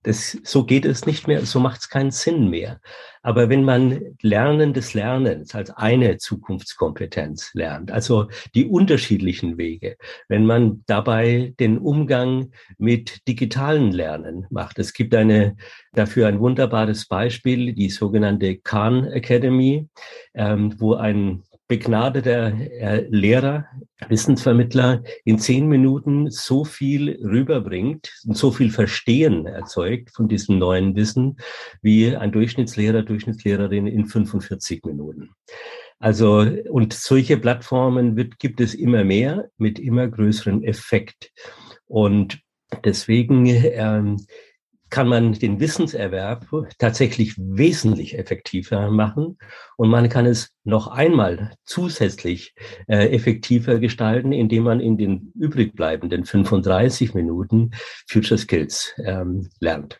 das, 0.05 0.37
so 0.43 0.65
geht 0.65 0.85
es 0.85 1.07
nicht 1.07 1.27
mehr, 1.27 1.45
so 1.45 1.59
macht 1.59 1.81
es 1.81 1.89
keinen 1.89 2.11
Sinn 2.11 2.49
mehr. 2.49 2.79
Aber 3.23 3.49
wenn 3.49 3.63
man 3.63 4.15
Lernen 4.21 4.71
des 4.73 4.93
Lernens 4.93 5.55
als 5.55 5.71
eine 5.71 6.17
Zukunftskompetenz 6.17 7.55
lernt, 7.55 7.91
also 7.91 8.27
die 8.53 8.65
unterschiedlichen 8.65 9.57
Wege, 9.57 9.97
wenn 10.27 10.45
man 10.45 10.83
dabei 10.85 11.55
den 11.59 11.79
Umgang 11.79 12.51
mit 12.77 13.27
digitalen 13.27 13.91
Lernen 13.91 14.45
macht. 14.51 14.77
Es 14.77 14.93
gibt 14.93 15.15
eine, 15.15 15.57
dafür 15.93 16.27
ein 16.27 16.39
wunderbares 16.39 17.07
Beispiel, 17.07 17.73
die 17.73 17.89
sogenannte 17.89 18.57
Khan 18.57 19.05
Academy, 19.07 19.89
ähm, 20.35 20.75
wo 20.79 20.93
ein 20.93 21.41
begnadeter 21.67 22.53
äh, 22.53 23.07
Lehrer, 23.09 23.65
Wissensvermittler 24.07 25.03
in 25.23 25.39
zehn 25.39 25.67
Minuten 25.67 26.29
so 26.29 26.63
viel 26.63 27.19
rüberbringt 27.23 28.13
und 28.25 28.37
so 28.37 28.51
viel 28.51 28.69
Verstehen 28.69 29.45
erzeugt 29.47 30.11
von 30.11 30.27
diesem 30.27 30.59
neuen 30.59 30.95
Wissen 30.95 31.37
wie 31.81 32.15
ein 32.15 32.31
Durchschnittslehrer, 32.31 33.01
Durchschnittslehrerin 33.01 33.87
in 33.87 34.05
45 34.05 34.83
Minuten. 34.85 35.31
Also, 35.99 36.45
und 36.69 36.93
solche 36.93 37.37
Plattformen 37.37 38.15
wird, 38.15 38.37
gibt 38.37 38.61
es 38.61 38.75
immer 38.75 39.03
mehr 39.03 39.49
mit 39.57 39.79
immer 39.79 40.07
größerem 40.07 40.63
Effekt. 40.63 41.31
Und 41.87 42.41
deswegen 42.83 43.45
ähm, 43.47 44.17
kann 44.95 45.09
man 45.09 45.33
den 45.33 45.59
Wissenserwerb 45.59 46.47
tatsächlich 46.79 47.35
wesentlich 47.37 48.17
effektiver 48.17 48.89
machen 48.89 49.37
und 49.75 49.89
man 49.89 50.07
kann 50.07 50.25
es 50.25 50.53
noch 50.63 50.87
einmal 50.87 51.51
zusätzlich 51.65 52.55
äh, 52.87 53.09
effektiver 53.09 53.79
gestalten, 53.79 54.31
indem 54.31 54.63
man 54.63 54.79
in 54.79 54.97
den 54.97 55.33
übrig 55.35 55.75
bleibenden 55.75 56.23
35 56.23 57.13
Minuten 57.13 57.71
Future 58.07 58.37
Skills 58.37 58.93
ähm, 59.03 59.49
lernt. 59.59 59.99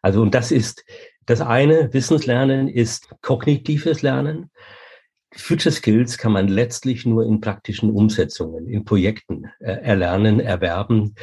Also 0.00 0.22
und 0.22 0.32
das 0.32 0.52
ist 0.52 0.84
das 1.24 1.40
eine, 1.40 1.92
Wissenslernen 1.92 2.68
ist 2.68 3.08
kognitives 3.22 4.02
Lernen. 4.02 4.52
Future 5.34 5.72
Skills 5.72 6.18
kann 6.18 6.30
man 6.30 6.46
letztlich 6.46 7.04
nur 7.04 7.26
in 7.26 7.40
praktischen 7.40 7.90
Umsetzungen, 7.90 8.68
in 8.68 8.84
Projekten 8.84 9.46
äh, 9.58 9.72
erlernen, 9.72 10.38
erwerben, 10.38 11.16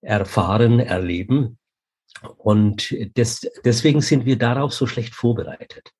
erfahren, 0.00 0.80
erleben. 0.80 1.58
Und 2.36 2.94
das, 3.14 3.46
deswegen 3.64 4.02
sind 4.02 4.26
wir 4.26 4.36
darauf 4.36 4.74
so 4.74 4.86
schlecht 4.86 5.14
vorbereitet. 5.14 5.92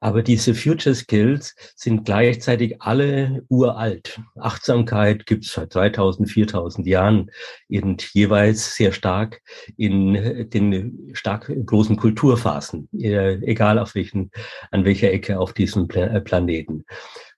Aber 0.00 0.22
diese 0.22 0.54
Future 0.54 0.94
Skills 0.94 1.54
sind 1.74 2.04
gleichzeitig 2.04 2.80
alle 2.80 3.44
uralt. 3.48 4.20
Achtsamkeit 4.38 5.26
gibt 5.26 5.44
es 5.44 5.52
seit 5.52 5.74
3000, 5.74 6.30
4000 6.30 6.86
Jahren 6.86 7.30
und 7.68 8.08
jeweils 8.14 8.76
sehr 8.76 8.92
stark 8.92 9.40
in 9.76 10.48
den 10.50 11.10
stark 11.12 11.50
großen 11.66 11.96
Kulturphasen, 11.96 12.88
egal 12.92 13.78
auf 13.78 13.94
welchen, 13.94 14.30
an 14.70 14.84
welcher 14.84 15.10
Ecke 15.10 15.40
auf 15.40 15.54
diesem 15.54 15.88
äh, 15.90 16.20
Planeten. 16.20 16.84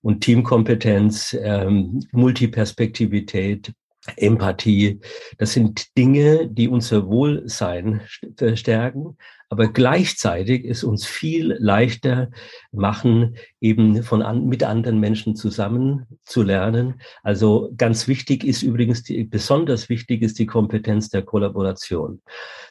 Und 0.03 0.21
Teamkompetenz, 0.21 1.37
ähm, 1.41 2.01
Multiperspektivität, 2.13 3.73
Empathie. 4.17 5.01
Das 5.39 5.53
sind 5.53 5.97
Dinge, 5.97 6.49
die 6.49 6.69
unser 6.69 7.07
Wohlsein 7.07 8.03
stärken, 8.55 9.17
aber 9.49 9.69
gleichzeitig 9.69 10.65
es 10.65 10.83
uns 10.83 11.07
viel 11.07 11.57
leichter 11.59 12.31
machen, 12.73 13.37
eben 13.61 14.03
von 14.03 14.23
an, 14.23 14.47
mit 14.47 14.65
anderen 14.65 14.99
Menschen 14.99 15.37
zusammen 15.37 16.07
zu 16.25 16.43
lernen. 16.43 17.01
Also 17.23 17.73
ganz 17.77 18.09
wichtig 18.09 18.43
ist 18.45 18.63
übrigens, 18.63 19.05
die, 19.05 19.25
besonders 19.25 19.89
wichtig 19.89 20.23
ist 20.23 20.39
die 20.39 20.47
Kompetenz 20.47 21.11
der 21.11 21.23
Kollaboration. 21.23 22.23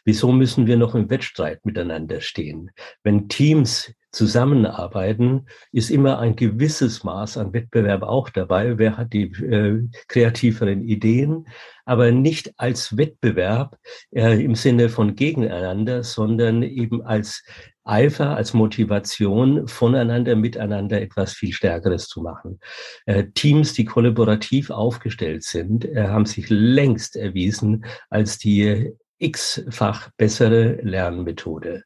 Wieso 0.03 0.31
müssen 0.31 0.67
wir 0.67 0.77
noch 0.77 0.95
im 0.95 1.09
Wettstreit 1.09 1.65
miteinander 1.65 2.19
stehen? 2.19 2.71
Wenn 3.03 3.29
Teams 3.29 3.93
zusammenarbeiten, 4.15 5.47
ist 5.71 5.91
immer 5.91 6.19
ein 6.19 6.35
gewisses 6.35 7.03
Maß 7.03 7.37
an 7.37 7.53
Wettbewerb 7.53 8.03
auch 8.03 8.29
dabei. 8.29 8.77
Wer 8.77 8.97
hat 8.97 9.13
die 9.13 9.31
äh, 9.43 9.87
kreativeren 10.07 10.83
Ideen? 10.83 11.47
Aber 11.85 12.11
nicht 12.11 12.53
als 12.57 12.97
Wettbewerb 12.97 13.77
äh, 14.11 14.43
im 14.43 14.55
Sinne 14.55 14.89
von 14.89 15.15
gegeneinander, 15.15 16.03
sondern 16.03 16.63
eben 16.63 17.03
als 17.03 17.43
Eifer, 17.83 18.35
als 18.35 18.53
Motivation, 18.53 19.67
voneinander, 19.67 20.35
miteinander 20.35 20.99
etwas 21.01 21.33
viel 21.33 21.53
Stärkeres 21.53 22.07
zu 22.07 22.21
machen. 22.21 22.59
Äh, 23.05 23.25
Teams, 23.35 23.73
die 23.73 23.85
kollaborativ 23.85 24.71
aufgestellt 24.71 25.43
sind, 25.43 25.85
äh, 25.85 26.07
haben 26.07 26.25
sich 26.25 26.49
längst 26.49 27.15
erwiesen 27.15 27.85
als 28.09 28.39
die 28.39 28.91
x-fach 29.19 30.09
bessere 30.17 30.79
Lernmethode. 30.81 31.83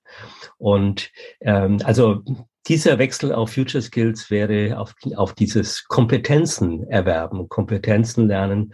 Und 0.58 1.12
ähm, 1.42 1.80
also 1.84 2.24
dieser 2.68 3.00
Wechsel 3.00 3.34
auf 3.34 3.54
Future 3.54 3.82
Skills 3.82 4.30
wäre 4.30 4.80
auf, 4.80 4.94
auf 5.16 5.34
dieses 5.34 5.86
Kompetenzen 5.86 6.88
erwerben, 6.88 7.50
Kompetenzen 7.50 8.28
lernen. 8.28 8.74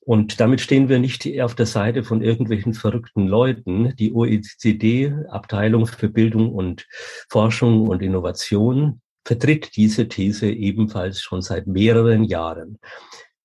Und 0.00 0.40
damit 0.40 0.60
stehen 0.60 0.88
wir 0.88 0.98
nicht 0.98 1.26
auf 1.40 1.54
der 1.54 1.66
Seite 1.66 2.02
von 2.02 2.22
irgendwelchen 2.22 2.74
verrückten 2.74 3.26
Leuten. 3.26 3.94
Die 3.96 4.12
OECD, 4.12 5.14
Abteilung 5.28 5.86
für 5.86 6.08
Bildung 6.08 6.52
und 6.52 6.86
Forschung 7.28 7.88
und 7.88 8.02
Innovation, 8.02 9.00
vertritt 9.24 9.76
diese 9.76 10.08
These 10.08 10.50
ebenfalls 10.50 11.20
schon 11.20 11.40
seit 11.40 11.66
mehreren 11.66 12.24
Jahren. 12.24 12.78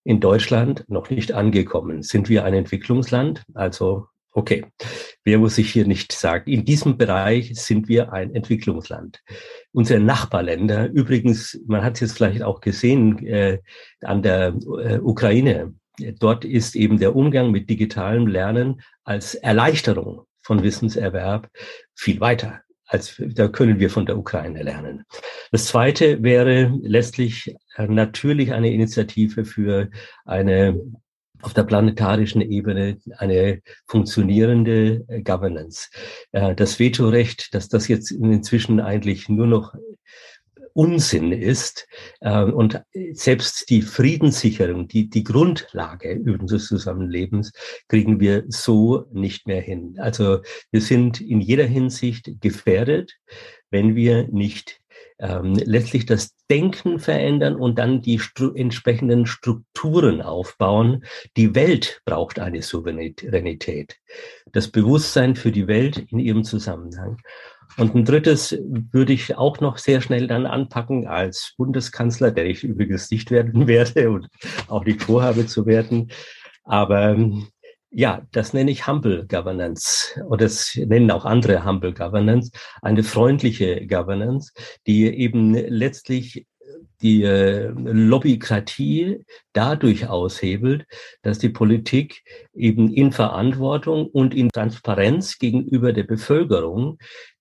In 0.03 0.19
Deutschland 0.19 0.83
noch 0.87 1.09
nicht 1.09 1.33
angekommen. 1.33 2.01
Sind 2.01 2.27
wir 2.27 2.43
ein 2.43 2.53
Entwicklungsland? 2.53 3.43
Also 3.53 4.07
Okay, 4.37 4.65
wer 5.23 5.39
muss 5.39 5.55
sich 5.55 5.73
hier 5.73 5.87
nicht 5.87 6.11
sagen, 6.11 6.51
in 6.51 6.63
diesem 6.63 6.95
Bereich 6.95 7.59
sind 7.59 7.87
wir 7.87 8.13
ein 8.13 8.35
Entwicklungsland. 8.35 9.23
Unsere 9.71 9.99
Nachbarländer, 9.99 10.91
übrigens, 10.91 11.59
man 11.65 11.83
hat 11.83 11.95
es 11.95 12.01
jetzt 12.01 12.17
vielleicht 12.17 12.43
auch 12.43 12.61
gesehen 12.61 13.25
äh, 13.25 13.57
an 14.01 14.21
der 14.21 14.55
äh, 14.79 14.99
Ukraine, 14.99 15.73
dort 16.19 16.45
ist 16.45 16.75
eben 16.75 16.99
der 16.99 17.15
Umgang 17.15 17.49
mit 17.49 17.67
digitalem 17.67 18.27
Lernen 18.27 18.81
als 19.03 19.33
Erleichterung 19.33 20.27
von 20.43 20.61
Wissenserwerb 20.61 21.49
viel 21.95 22.19
weiter 22.19 22.61
als 22.89 23.21
da 23.21 23.49
können 23.49 23.79
wir 23.79 23.89
von 23.89 24.05
der 24.05 24.17
Ukraine 24.17 24.63
lernen. 24.63 25.03
Das 25.51 25.65
zweite 25.65 26.23
wäre 26.23 26.71
letztlich 26.81 27.53
äh, 27.75 27.85
natürlich 27.85 28.53
eine 28.53 28.71
Initiative 28.71 29.43
für 29.43 29.89
eine 30.23 30.79
auf 31.41 31.53
der 31.53 31.63
planetarischen 31.63 32.41
Ebene 32.41 32.97
eine 33.17 33.61
funktionierende 33.87 35.05
äh, 35.07 35.21
Governance. 35.21 35.89
Äh, 36.31 36.55
das 36.55 36.79
Vetorecht, 36.79 37.53
dass 37.53 37.69
das 37.69 37.87
jetzt 37.87 38.11
inzwischen 38.11 38.79
eigentlich 38.79 39.29
nur 39.29 39.47
noch 39.47 39.73
Unsinn 40.77 41.31
ist 41.31 41.87
äh, 42.21 42.43
und 42.43 42.83
selbst 43.13 43.67
die 43.71 43.81
Friedenssicherung, 43.81 44.87
die, 44.87 45.09
die 45.09 45.23
Grundlage 45.23 46.21
unseres 46.39 46.67
Zusammenlebens, 46.67 47.51
kriegen 47.87 48.19
wir 48.19 48.43
so 48.47 49.07
nicht 49.11 49.47
mehr 49.47 49.61
hin. 49.61 49.95
Also 49.97 50.41
wir 50.69 50.81
sind 50.81 51.19
in 51.19 51.41
jeder 51.41 51.65
Hinsicht 51.65 52.29
gefährdet, 52.41 53.15
wenn 53.71 53.95
wir 53.95 54.27
nicht 54.27 54.79
ähm, 55.19 55.55
letztlich 55.55 56.05
das 56.05 56.35
Denken 56.49 56.99
verändern 56.99 57.55
und 57.55 57.79
dann 57.79 58.01
die 58.01 58.19
stru 58.19 58.53
entsprechenden 58.53 59.25
Strukturen 59.25 60.21
aufbauen. 60.21 61.03
Die 61.35 61.55
Welt 61.55 62.01
braucht 62.05 62.39
eine 62.39 62.61
Souveränität. 62.61 63.97
Das 64.51 64.69
Bewusstsein 64.69 65.35
für 65.35 65.51
die 65.51 65.67
Welt 65.67 65.97
in 66.09 66.19
ihrem 66.19 66.43
Zusammenhang. 66.43 67.17
Und 67.77 67.95
ein 67.95 68.05
drittes 68.05 68.57
würde 68.61 69.13
ich 69.13 69.35
auch 69.35 69.59
noch 69.59 69.77
sehr 69.77 70.01
schnell 70.01 70.27
dann 70.27 70.45
anpacken 70.45 71.07
als 71.07 71.53
Bundeskanzler, 71.57 72.31
der 72.31 72.45
ich 72.45 72.63
übrigens 72.63 73.11
nicht 73.11 73.29
werden 73.29 73.67
werde 73.67 74.09
und 74.09 74.27
auch 74.67 74.85
nicht 74.85 75.03
vorhabe 75.03 75.45
zu 75.45 75.65
werden. 75.65 76.11
Aber 76.63 77.17
ja, 77.89 78.21
das 78.31 78.53
nenne 78.53 78.71
ich 78.71 78.87
Humble 78.87 79.25
Governance. 79.27 80.21
Oder 80.27 80.45
das 80.45 80.75
nennen 80.75 81.11
auch 81.11 81.25
andere 81.25 81.65
Humble 81.65 81.93
Governance, 81.93 82.51
eine 82.81 83.03
freundliche 83.03 83.87
Governance, 83.87 84.51
die 84.85 85.05
eben 85.05 85.53
letztlich 85.53 86.45
die 87.01 87.23
äh, 87.23 87.67
Lobbykratie 87.67 89.23
dadurch 89.53 90.07
aushebelt, 90.07 90.85
dass 91.21 91.37
die 91.37 91.49
Politik 91.49 92.23
eben 92.53 92.91
in 92.91 93.11
Verantwortung 93.11 94.07
und 94.07 94.33
in 94.33 94.49
Transparenz 94.49 95.37
gegenüber 95.37 95.93
der 95.93 96.03
Bevölkerung 96.03 96.97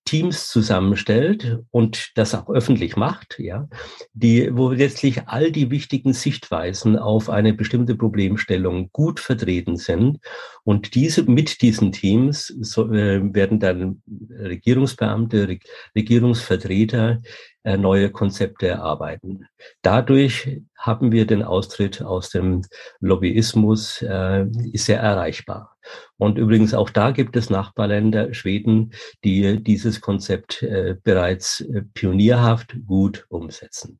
Teams 0.07 0.47
zusammenstellt 0.47 1.59
und 1.69 2.11
das 2.15 2.33
auch 2.33 2.49
öffentlich 2.49 2.95
macht, 2.95 3.37
ja, 3.39 3.67
die, 4.13 4.49
wo 4.55 4.71
letztlich 4.71 5.27
all 5.27 5.51
die 5.51 5.69
wichtigen 5.69 6.13
Sichtweisen 6.13 6.97
auf 6.97 7.29
eine 7.29 7.53
bestimmte 7.53 7.95
Problemstellung 7.95 8.89
gut 8.93 9.19
vertreten 9.19 9.75
sind. 9.75 10.19
Und 10.63 10.95
diese, 10.95 11.23
mit 11.23 11.61
diesen 11.61 11.91
Teams 11.91 12.47
so, 12.61 12.91
äh, 12.91 13.21
werden 13.33 13.59
dann 13.59 14.01
Regierungsbeamte, 14.29 15.59
Regierungsvertreter 15.95 17.19
äh, 17.63 17.75
neue 17.75 18.09
Konzepte 18.09 18.67
erarbeiten. 18.69 19.45
Dadurch 19.81 20.61
haben 20.77 21.11
wir 21.11 21.27
den 21.27 21.43
Austritt 21.43 22.01
aus 22.01 22.29
dem 22.29 22.61
Lobbyismus, 23.01 24.01
äh, 24.01 24.45
ist 24.71 24.85
sehr 24.85 25.01
erreichbar. 25.01 25.76
Und 26.17 26.37
übrigens 26.37 26.73
auch 26.73 26.89
da 26.89 27.11
gibt 27.11 27.35
es 27.35 27.49
Nachbarländer, 27.49 28.33
Schweden, 28.33 28.93
die 29.23 29.63
dieses 29.63 30.01
Konzept 30.01 30.63
äh, 30.63 30.95
bereits 31.03 31.61
äh, 31.61 31.83
pionierhaft 31.93 32.75
gut 32.85 33.25
umsetzen. 33.29 33.99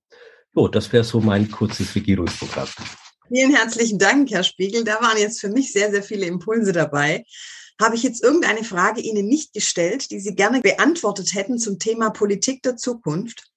So, 0.54 0.68
das 0.68 0.92
wäre 0.92 1.04
so 1.04 1.22
mein 1.22 1.52
kurzes 1.52 1.94
Regierungsprogramm. 1.96 2.68
Vielen 3.28 3.54
herzlichen 3.54 4.00
Dank, 4.00 4.32
Herr 4.32 4.44
Spiegel. 4.44 4.84
Da 4.84 5.02
waren 5.02 5.18
jetzt 5.18 5.42
für 5.42 5.50
mich 5.50 5.72
sehr, 5.74 5.92
sehr 5.92 6.02
viele 6.02 6.26
Impulse 6.26 6.72
dabei. 6.72 7.26
Habe 7.80 7.96
ich 7.96 8.04
jetzt 8.04 8.24
irgendeine 8.24 8.64
Frage 8.64 9.02
Ihnen 9.02 9.28
nicht 9.28 9.54
gestellt, 9.54 10.10
die 10.10 10.20
Sie 10.20 10.34
gerne 10.34 10.62
beantwortet 10.62 11.36
hätten 11.36 11.60
zum 11.60 11.78
Thema 11.78 12.10
Politik 12.10 12.64
der 12.64 12.76
Zukunft? 12.76 13.52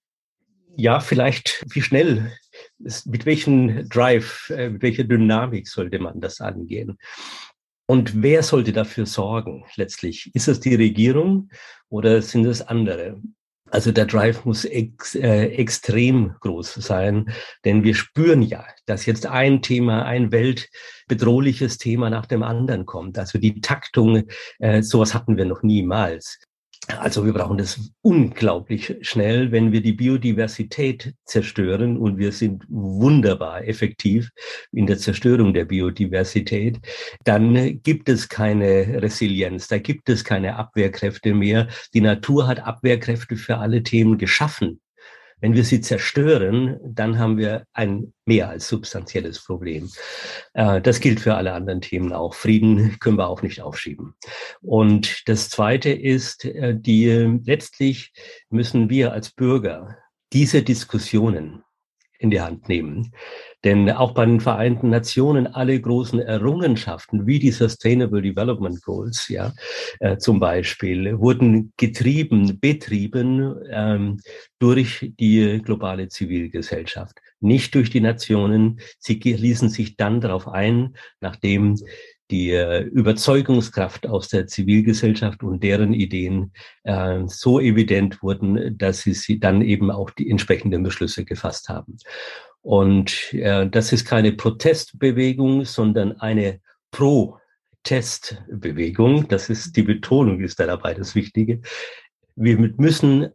Ja, 0.77 1.01
vielleicht, 1.01 1.65
wie 1.71 1.83
schnell, 1.83 2.33
mit 2.79 3.27
welchem 3.27 3.89
Drive, 3.89 4.51
äh, 4.51 4.71
mit 4.71 4.83
welcher 4.83 5.05
Dynamik 5.05 5.69
sollte 5.69 5.99
man 5.99 6.21
das 6.21 6.41
angehen? 6.41 6.99
Und 7.91 8.23
wer 8.23 8.45
sollte 8.45 8.73
dafür 8.73 9.05
sorgen 9.05 9.65
letztlich? 9.75 10.31
Ist 10.33 10.47
es 10.47 10.61
die 10.61 10.77
Regierung 10.77 11.51
oder 11.89 12.23
sind 12.23 12.45
es 12.45 12.63
andere? 12.63 13.21
Also 13.69 13.91
der 13.91 14.07
Drive 14.07 14.45
muss 14.45 14.65
ex, 14.65 15.17
äh, 15.17 15.47
extrem 15.47 16.37
groß 16.39 16.75
sein, 16.75 17.33
denn 17.65 17.83
wir 17.83 17.97
spüren 17.97 18.43
ja, 18.43 18.65
dass 18.87 19.07
jetzt 19.07 19.27
ein 19.27 19.61
Thema, 19.61 20.05
ein 20.05 20.31
weltbedrohliches 20.31 21.79
Thema 21.79 22.11
nach 22.11 22.27
dem 22.27 22.45
anderen 22.45 22.87
kommt. 22.87 23.19
Also 23.19 23.41
die 23.41 23.61
Taktung, 23.61 24.23
äh, 24.61 24.83
sowas 24.83 25.13
hatten 25.13 25.37
wir 25.37 25.47
noch 25.47 25.65
niemals. 25.65 26.39
Also 26.99 27.25
wir 27.25 27.33
brauchen 27.33 27.59
das 27.59 27.93
unglaublich 28.03 28.97
schnell, 29.03 29.53
wenn 29.53 29.73
wir 29.73 29.83
die 29.83 29.93
Biodiversität 29.93 31.15
zerstören 31.25 31.97
und 31.97 32.19
wir 32.19 32.33
sind 32.33 32.65
wunderbar 32.69 33.67
effektiv 33.67 34.31
in 34.73 34.87
der 34.87 34.99
Zerstörung 34.99 35.55
der 35.55 35.65
Biodiversität, 35.65 36.79
dann 37.25 37.83
gibt 37.83 38.09
es 38.09 38.29
keine 38.29 39.03
Resilienz, 39.03 39.69
da 39.69 39.79
gibt 39.79 40.09
es 40.09 40.25
keine 40.25 40.57
Abwehrkräfte 40.57 41.35
mehr. 41.35 41.69
Die 41.95 42.01
Natur 42.01 42.47
hat 42.47 42.61
Abwehrkräfte 42.61 43.37
für 43.37 43.59
alle 43.59 43.83
Themen 43.83 44.19
geschaffen. 44.19 44.81
Wenn 45.41 45.55
wir 45.55 45.65
sie 45.65 45.81
zerstören, 45.81 46.79
dann 46.83 47.19
haben 47.19 47.39
wir 47.39 47.65
ein 47.73 48.13
mehr 48.27 48.49
als 48.49 48.69
substanzielles 48.69 49.45
Problem. 49.45 49.91
Äh, 50.55 50.81
das 50.81 51.01
gilt 51.01 51.21
für 51.21 51.35
alle 51.35 51.53
anderen 51.53 51.81
Themen 51.81 52.13
auch. 52.13 52.35
Frieden 52.35 52.99
können 53.01 53.19
wir 53.19 53.29
auch 53.29 53.43
nicht 53.43 53.63
aufschieben. 53.63 54.15
Und 54.61 55.29
das 55.29 55.49
Zweite 55.49 55.91
ist, 55.91 56.45
äh, 56.45 56.75
die 56.79 57.41
letztlich 57.45 58.13
müssen 58.51 58.91
wir 58.91 59.13
als 59.13 59.31
Bürger 59.31 59.97
diese 60.33 60.63
Diskussionen 60.63 61.65
in 62.21 62.31
die 62.31 62.41
Hand 62.41 62.69
nehmen. 62.69 63.13
Denn 63.65 63.91
auch 63.91 64.13
bei 64.13 64.25
den 64.25 64.41
Vereinten 64.41 64.91
Nationen 64.91 65.47
alle 65.47 65.79
großen 65.81 66.21
Errungenschaften 66.21 67.27
wie 67.27 67.39
die 67.39 67.51
Sustainable 67.51 68.23
Development 68.23 68.81
Goals, 68.83 69.29
ja, 69.29 69.53
äh, 70.01 70.17
zum 70.19 70.39
Beispiel, 70.39 71.19
wurden 71.19 71.73
getrieben, 71.77 72.59
betrieben 72.61 73.57
ähm, 73.71 74.21
durch 74.59 75.13
die 75.19 75.61
globale 75.63 76.09
Zivilgesellschaft, 76.09 77.21
nicht 77.41 77.75
durch 77.75 77.91
die 77.91 78.01
Nationen. 78.01 78.81
Sie 78.99 79.15
ließen 79.15 79.71
sich 79.71 79.97
dann 79.97 80.21
darauf 80.21 80.47
ein, 80.47 80.97
nachdem 81.21 81.77
die 82.31 82.51
äh, 82.51 82.83
Überzeugungskraft 82.83 84.07
aus 84.07 84.29
der 84.29 84.47
Zivilgesellschaft 84.47 85.43
und 85.43 85.63
deren 85.63 85.93
Ideen 85.93 86.53
äh, 86.85 87.21
so 87.27 87.61
evident 87.61 88.23
wurden, 88.23 88.79
dass 88.79 89.03
sie, 89.03 89.15
sie 89.15 89.41
dann 89.41 89.63
eben 89.63 89.91
auch 89.91 90.11
die 90.11 90.31
entsprechenden 90.31 90.83
Beschlüsse 90.83 91.25
gefasst 91.25 91.69
haben. 91.69 91.99
Und 92.63 93.33
äh, 93.35 93.69
das 93.69 93.93
ist 93.93 94.05
keine 94.05 94.33
Protestbewegung, 94.33 95.65
sondern 95.65 96.21
eine 96.21 96.61
Pro-Testbewegung. 96.91 99.29
Das 99.29 99.49
ist 99.51 99.77
die 99.77 99.83
Betonung 99.83 100.41
ist 100.41 100.59
dabei 100.61 100.95
das 100.95 101.15
Wichtige. 101.15 101.61
Wir 102.37 102.59
müssen 102.59 103.29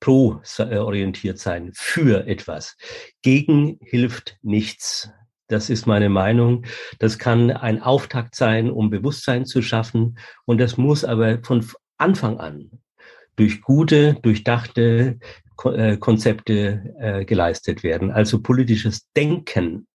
pro-orientiert 0.00 1.38
sein, 1.38 1.70
für 1.74 2.26
etwas. 2.26 2.76
Gegen 3.22 3.78
hilft 3.80 4.36
nichts. 4.42 5.10
Das 5.48 5.70
ist 5.70 5.86
meine 5.86 6.08
Meinung. 6.08 6.64
Das 6.98 7.18
kann 7.18 7.50
ein 7.50 7.82
Auftakt 7.82 8.34
sein, 8.34 8.70
um 8.70 8.90
Bewusstsein 8.90 9.44
zu 9.44 9.62
schaffen. 9.62 10.18
Und 10.44 10.58
das 10.58 10.76
muss 10.76 11.04
aber 11.04 11.40
von 11.42 11.66
Anfang 11.98 12.38
an 12.38 12.70
durch 13.36 13.60
gute, 13.62 14.14
durchdachte 14.22 15.18
äh, 15.64 15.96
Konzepte 15.96 16.94
äh, 16.98 17.24
geleistet 17.24 17.82
werden. 17.82 18.10
Also 18.10 18.42
politisches 18.42 19.06
Denken 19.16 19.86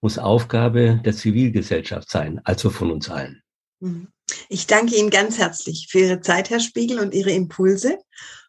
muss 0.00 0.18
Aufgabe 0.18 1.00
der 1.04 1.14
Zivilgesellschaft 1.14 2.10
sein, 2.10 2.40
also 2.44 2.70
von 2.70 2.90
uns 2.90 3.08
allen. 3.08 3.42
Mhm. 3.80 4.08
Ich 4.48 4.66
danke 4.66 4.96
Ihnen 4.96 5.10
ganz 5.10 5.38
herzlich 5.38 5.88
für 5.90 6.00
Ihre 6.00 6.20
Zeit, 6.20 6.50
Herr 6.50 6.60
Spiegel, 6.60 6.98
und 6.98 7.14
Ihre 7.14 7.30
Impulse 7.30 7.98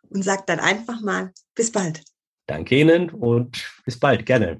und 0.09 0.23
sage 0.23 0.43
dann 0.47 0.59
einfach 0.59 1.01
mal 1.01 1.31
bis 1.55 1.71
bald. 1.71 2.03
Danke 2.47 2.79
Ihnen 2.79 3.09
und 3.09 3.65
bis 3.85 3.99
bald, 3.99 4.25
gerne. 4.25 4.59